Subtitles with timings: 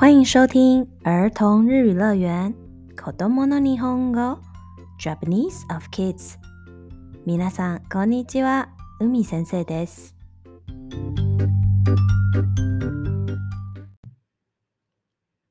[0.00, 2.54] 欢迎收听儿童日语乐园
[2.96, 4.38] 《Kodomo no Nihongo》
[4.98, 6.36] ，Japanese of Kids。
[7.26, 8.68] 皆さんこんにちは，
[8.98, 10.14] 海先生です。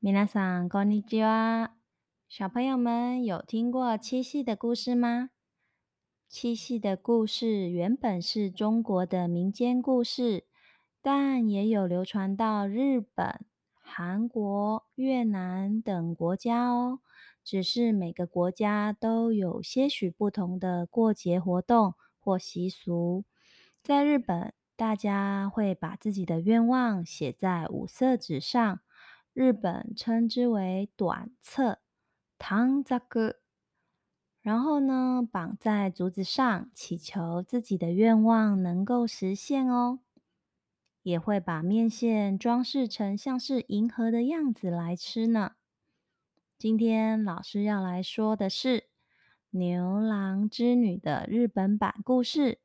[0.02, 1.70] 皆さんこんにちは。
[2.28, 5.30] 小朋友们有听过七夕的故事吗？
[6.28, 10.46] 七夕的故事原本是中国的民间故事，
[11.04, 13.46] 但也有流传到日本。
[13.92, 17.00] 韩国、越南等国家哦，
[17.44, 23.26] 只是每个国家都有些许不同的过节活动或习俗。
[23.82, 28.80] 在日本，大家会把自己的愿望写在五色纸上，
[29.34, 31.80] 日本称之为短册
[32.38, 33.38] （tanzaku），
[34.44, 40.00] 然后呢，绑在竹子上，祈求自己的愿望能够实现哦。
[41.04, 45.52] 也会把面线装饰成像是银河的样子来吃呢。
[46.58, 48.86] 今天老师要来说的是
[49.52, 52.60] 牛郎织女的日本版故事，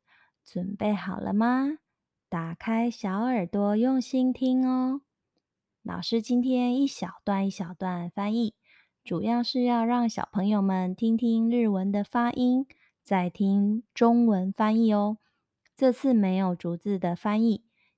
[0.44, 1.78] 准备好了吗？
[2.28, 5.02] 打开小耳朵，用心听哦。
[5.82, 8.54] 老师今天一小段一小段翻译，
[9.04, 12.66] 主要是要让小朋友们听听日文的发音，
[13.04, 15.18] 再听中文翻译哦。
[15.76, 17.64] 这次没有逐字的翻译。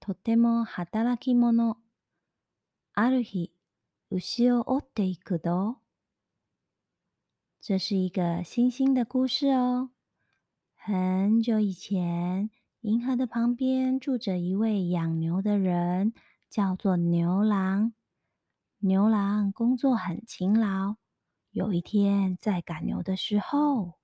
[0.00, 1.78] とても働き者。
[2.94, 3.50] ある日、
[4.10, 5.78] 牛を追っていくと。
[7.60, 9.90] 这是一个星星的故事哦。
[10.76, 12.48] 很久以前，
[12.82, 16.12] 银河的旁边住着一位养牛的人，
[16.48, 17.92] 叫做牛郎。
[18.78, 20.96] 牛郎工作很勤劳。
[21.50, 23.98] 有一天，在赶牛的时候，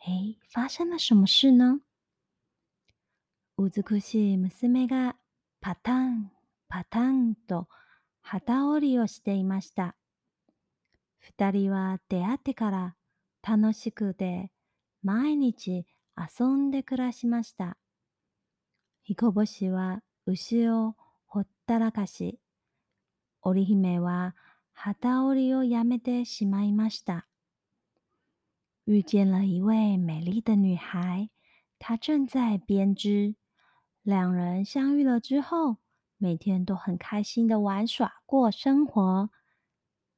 [0.00, 1.80] 哎，发生了什么事呢？
[3.56, 4.48] ウズクシム
[5.70, 6.32] パタン、
[6.70, 7.68] パタンと
[8.22, 9.96] 旗織りをしていました。
[11.38, 12.96] 2人は出会ってから
[13.46, 14.50] 楽しくて
[15.02, 15.84] 毎日
[16.16, 17.76] 遊んで暮らしました。
[19.04, 20.94] 彦星は牛を
[21.26, 22.38] ほったらかし、
[23.42, 24.34] 織姫は
[24.72, 27.26] 旗織りをやめてしまいました。
[28.88, 31.28] 遇见了一位美丽的女孩，
[31.78, 33.34] 她正在编织。
[34.08, 35.76] 两人相遇了之后，
[36.16, 39.28] 每天都很开心的玩耍过生活。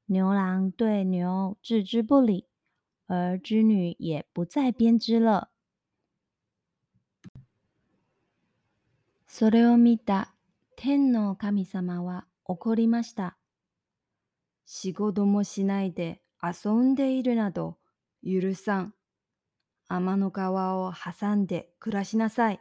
[0.07, 2.47] 牛郎对牛置之不理，
[3.09, 5.51] 而织女也不再编织了。
[9.29, 10.35] それを見た
[10.77, 13.39] 天の神様は怒りました。
[14.67, 17.77] 仕事もしないで遊んでいるなど
[18.25, 18.93] 許さん。
[19.89, 22.61] 天の川を挟んで暮らしなさい。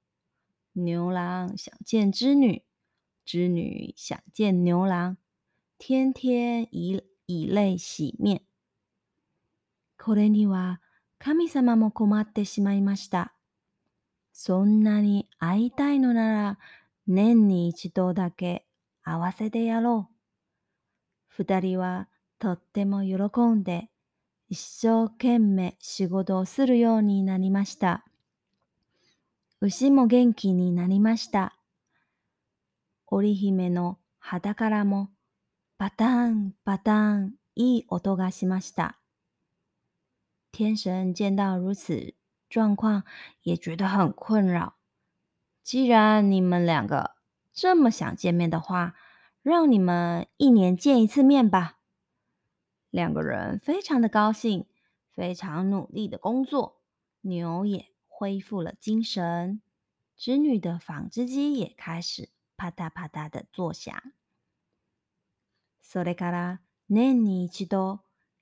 [0.73, 2.63] 牛郎想见织女，
[3.25, 5.17] 织女想见牛郎，
[5.77, 8.41] 天天以以泪洗面。
[9.97, 10.79] これには
[11.19, 13.33] 神様も困ってしまいました。
[14.31, 16.59] そんなに会いたいのなら
[17.05, 18.65] 年に一度だけ
[19.03, 20.09] 会わせてやろ
[21.37, 21.43] う。
[21.43, 22.07] 二人は
[22.39, 23.89] とっても喜んで
[24.47, 28.05] 一生懸命仕事をするようになりました。
[29.63, 31.55] 牛も元気になりました。
[33.05, 35.11] 織姫の肌からも
[35.77, 38.99] バターンバターンいい音がしました。
[40.51, 42.15] 天神见到如此
[42.49, 43.03] 状况，
[43.43, 44.73] 也觉得很困扰。
[45.63, 47.11] 既然你们两个
[47.53, 48.95] 这么想见面的话，
[49.43, 51.77] 让你们一年见一次面吧。
[52.89, 54.65] 两个人非常的高兴，
[55.11, 56.81] 非常努力的工作，
[57.21, 57.90] 牛也
[58.21, 59.63] 恢复了精神，
[60.15, 63.91] 织女的纺织机也开始啪嗒啪嗒的作响。
[65.81, 68.01] それから年に一度、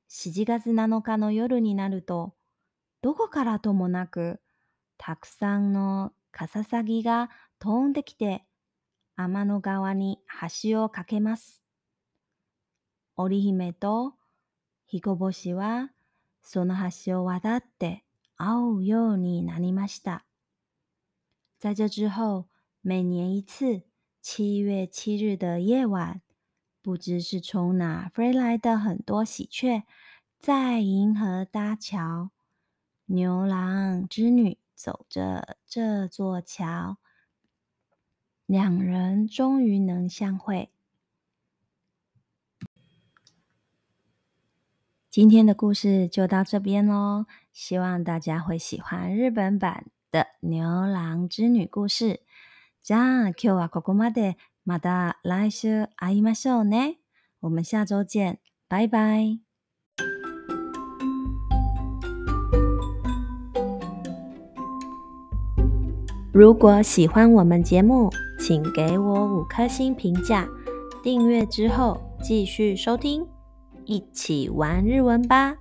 [0.10, 2.34] 7月7日の夜になると、
[3.02, 4.42] どこからともなく、
[4.98, 7.30] たくさんのカササギが
[7.60, 8.44] 飛んできて、
[9.16, 10.20] 天の川に
[10.62, 11.64] 橋を架けます。
[13.16, 14.14] 織姫と
[14.88, 15.90] 彦星は
[16.44, 16.76] その
[17.06, 18.04] 橋を渡って
[18.40, 20.22] 哦哟，你哪里ま西た。
[21.58, 22.48] 在这之后，
[22.80, 23.82] 每年一次，
[24.22, 26.22] 七月七日的夜晚，
[26.82, 29.84] 不知是从哪飞来的很多喜鹊，
[30.40, 32.30] 在银河搭桥，
[33.08, 36.96] 牛郎织女走着这座桥，
[38.46, 40.72] 两人终于能相会。
[45.12, 52.20] 今天的故事就到这边喽，希望大家会喜欢日本版的牛郎织女故事。
[52.86, 56.98] じゃあ今日はここまで、また来週会いましょうね。
[57.40, 59.40] 我们下周见，拜拜。
[66.32, 70.48] 如果喜欢我们节目，请给我五颗星评价，
[71.02, 73.28] 订阅之后继续收听。
[73.90, 75.58] 一起玩日文吧。